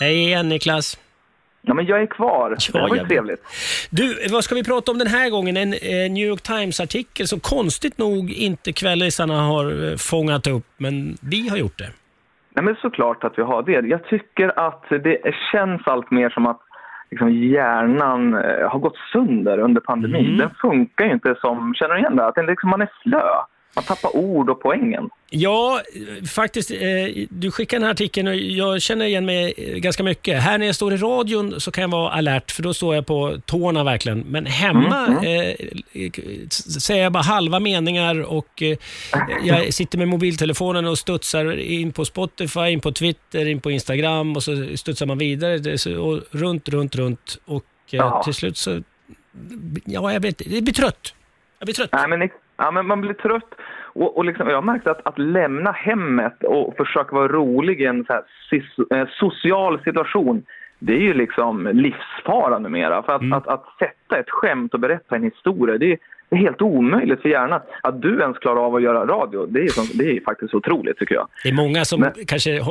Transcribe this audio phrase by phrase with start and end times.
[0.00, 0.98] Hej igen Niklas.
[1.62, 2.56] Ja, men jag är kvar.
[2.72, 3.42] det här var ju trevligt.
[3.90, 5.56] Du, vad ska vi prata om den här gången?
[5.56, 11.16] En eh, New York Times-artikel som konstigt nog inte kvällisarna har eh, fångat upp, men
[11.22, 11.90] vi har gjort det.
[12.54, 13.88] Nej, men såklart att vi har det.
[13.88, 16.60] Jag tycker att det känns allt mer som att
[17.10, 20.26] liksom, hjärnan eh, har gått sönder under pandemin.
[20.26, 20.38] Mm.
[20.38, 22.26] Den funkar ju inte som, känner du igen det?
[22.26, 23.28] Att den liksom, man är slö.
[23.74, 25.10] Man tappar ord och poängen.
[25.30, 25.80] Ja,
[26.20, 26.70] eh, faktiskt.
[26.70, 26.78] Eh,
[27.30, 30.42] du skickade den här artikeln och jag känner igen mig eh, ganska mycket.
[30.42, 33.06] Här när jag står i radion så kan jag vara alert, för då står jag
[33.06, 34.18] på tårna verkligen.
[34.20, 35.54] Men hemma eh,
[36.46, 38.78] s- säger jag bara halva meningar och eh,
[39.44, 44.36] jag sitter med mobiltelefonen och studsar in på Spotify, in på Twitter, in på Instagram
[44.36, 47.56] och så studsar man vidare och runt, runt, runt och
[47.90, 48.22] eh, Ja.
[48.24, 48.82] till slut så...
[49.84, 51.14] Ja, jag vet Det blir trött.
[51.58, 51.90] Jag blir trött.
[51.92, 53.54] Nej, men, ja, men man blir trött.
[53.80, 57.84] Och, och liksom, jag har märkt att, att lämna hemmet och försöka vara rolig i
[57.84, 58.22] en så här,
[59.00, 60.42] eh, social situation
[60.80, 63.02] det är ju liksom livsfara numera.
[63.02, 63.32] För att, Mm.
[63.32, 65.98] att, att sätta ett skämt och berätta en historia, det är,
[66.28, 67.60] det är helt omöjligt för hjärnan.
[67.82, 70.98] Att du ens klarar av att göra radio, det är, som, det är faktiskt otroligt
[70.98, 71.28] tycker jag.
[71.42, 72.64] Det är många som Men- kanske eh,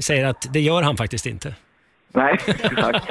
[0.00, 1.54] säger att det gör han faktiskt inte.
[2.14, 3.08] Nej, exakt.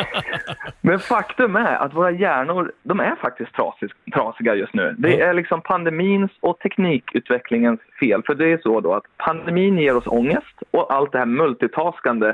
[0.81, 4.95] Men faktum är att våra hjärnor, de är faktiskt trasig, trasiga just nu.
[4.97, 8.21] Det är liksom pandemins och teknikutvecklingens fel.
[8.25, 12.33] För det är så då att pandemin ger oss ångest och allt det här multitaskande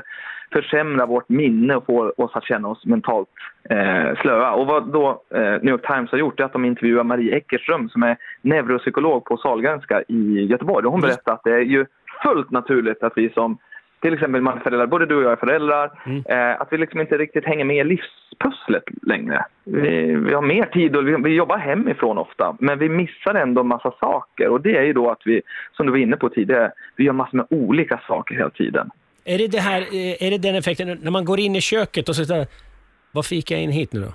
[0.52, 3.28] försämrar vårt minne och får oss att känna oss mentalt
[3.70, 4.52] eh, slöa.
[4.52, 7.88] Och vad då eh, New York Times har gjort är att de intervjuar Marie Eckerström
[7.88, 10.86] som är neuropsykolog på Sahlgrenska i Göteborg.
[10.86, 11.86] Och hon berättar att det är ju
[12.22, 13.58] fullt naturligt att vi som
[14.00, 15.90] till exempel man är föräldrar, både du och jag är föräldrar,
[16.28, 19.44] eh, att vi liksom inte riktigt hänger med i livspusslet längre.
[19.64, 23.62] Vi, vi har mer tid och vi, vi jobbar hemifrån ofta, men vi missar ändå
[23.62, 24.48] massa saker.
[24.48, 27.12] Och det är ju då att vi, som du var inne på tidigare, vi gör
[27.12, 28.90] massor med olika saker hela tiden.
[29.24, 32.08] Är det, det här, eh, är det den effekten när man går in i köket
[32.08, 32.46] och så säger
[33.12, 34.12] vad fick jag in hit nu då?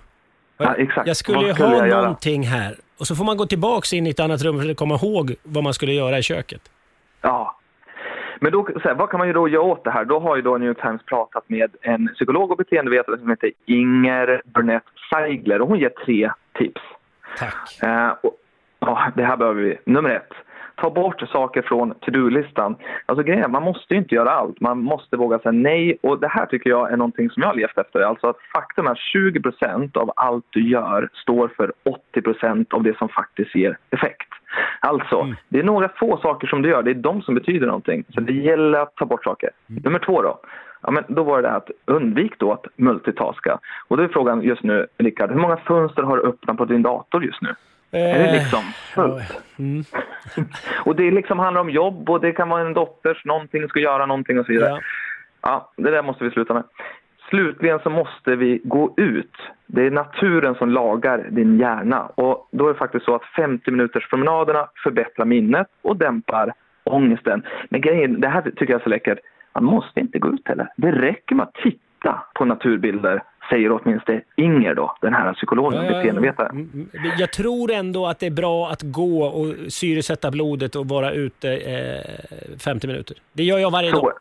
[0.57, 1.07] Ja, exakt.
[1.07, 2.01] Jag skulle ju ha jag göra?
[2.01, 2.75] någonting här.
[2.97, 5.35] Och så får man gå tillbaks in i ett annat rum för att komma ihåg
[5.44, 6.62] vad man skulle göra i köket.
[7.22, 7.55] Ja.
[8.45, 10.06] Men då, så här, vad kan man ju då göra åt det här?
[10.06, 13.51] Då har ju då New York Times pratat med en psykolog och beteendevetare som heter
[13.66, 16.81] Inger Burnett Seigler och hon ger tre tips.
[17.38, 17.83] Tack.
[17.83, 18.35] Eh, och,
[18.79, 19.78] ja, det här behöver vi.
[19.85, 20.31] Nummer ett.
[20.75, 22.75] Ta bort saker från to-do-listan.
[23.06, 24.62] Alltså grejen man måste ju inte göra allt.
[24.62, 25.97] Man måste våga säga nej.
[26.01, 28.00] Och det här tycker jag är någonting som jag har levt efter.
[28.00, 31.73] Alltså att faktum är att 20% av allt du gör står för
[32.16, 34.29] 80% av det som faktiskt ger effekt.
[34.80, 36.84] Alltså, det är några få saker som du gör.
[36.84, 38.04] Det är de som betyder någonting.
[38.14, 39.50] Så det gäller att ta bort saker.
[39.68, 40.40] Nummer två då.
[40.82, 43.60] Ja, men då var det att undvik då att multitaska.
[43.88, 46.82] Och då är frågan just nu, Rickard, hur många fönster har du öppnat på din
[46.82, 47.56] dator just nu?
[47.92, 49.42] Är det Eh, liksom fullt?
[50.86, 54.06] och det liksom handlar om jobb och det kan vara en dotters, någonting ska göra
[54.06, 54.70] någonting och så vidare.
[54.70, 54.80] Ja.
[55.42, 56.64] Ja, det där måste vi sluta med.
[57.35, 59.35] Slutligen så måste vi gå ut.
[59.68, 62.06] Det är naturen som lagar din hjärna.
[62.06, 66.53] Och då är det faktiskt så att 50 minuters promenaderna förbättrar minnet och dämpar
[66.84, 67.44] ångesten.
[67.69, 69.19] Men grejen, det här tycker jag är så läckert.
[69.53, 70.68] Man måste inte gå ut heller.
[70.78, 75.91] Det räcker med att titta på naturbilder, säger åtminstone Inger då, den här psykologen ja.
[75.91, 76.51] beteendevetaren.
[76.51, 77.12] Mm, mm.
[77.18, 81.50] Jag tror ändå att det är bra att gå och syresätta blodet och vara ute
[81.56, 83.18] eh, 50 minuter.
[83.34, 84.13] Det gör jag varje Så, dag.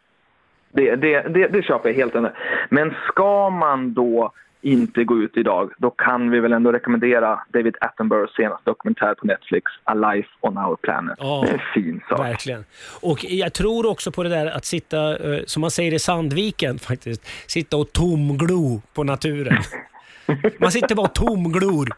[0.74, 2.30] Det, det, det, det köper jag helt ändå.
[2.68, 7.76] Men ska man då inte gå ut idag, då kan vi väl ändå rekommendera David
[7.80, 11.14] Attenboroughs senaste dokumentär på Netflix, A Life on Our Planet.
[11.18, 12.18] Ja, det är en fin sak.
[12.20, 12.64] Verkligen.
[13.02, 16.78] Och jag tror också på det där att sitta, eh, som man säger i Sandviken
[16.78, 19.56] faktiskt, sitta och tomglo på naturen.
[20.58, 21.88] Man sitter bara och tomglor.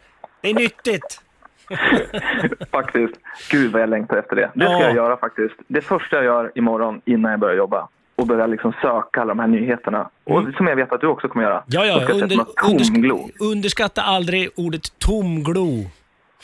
[0.41, 1.21] Det är nyttigt.
[2.71, 3.15] faktiskt.
[3.51, 4.51] Gud vad jag längtar efter det.
[4.55, 4.83] Det ska Ja.
[4.83, 5.55] jag göra faktiskt.
[5.69, 9.39] Det första jag gör imorgon innan jag börjar jobba och börja liksom söka alla de
[9.39, 10.11] här nyheterna.
[10.25, 11.55] Och som jag vet att du också kommer göra.
[11.55, 11.65] Mm.
[11.67, 12.15] Ja, ja.
[12.15, 15.85] Under, undersk- underskatta aldrig ordet tomglo.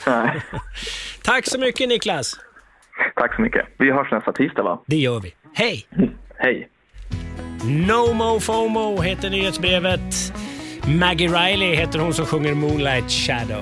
[0.07, 0.41] Nej.
[1.23, 2.33] Tack så mycket Niklas.
[3.15, 3.65] Tack så mycket.
[3.77, 4.79] Vi hörs nästa tisdag va?
[4.85, 5.33] Det gör vi.
[5.53, 5.85] Hej!
[6.37, 6.69] Hej!
[7.87, 10.33] No Mo FOMO heter nyhetsbrevet.
[10.99, 13.61] Maggie Riley heter hon som sjunger Moonlight Shadow.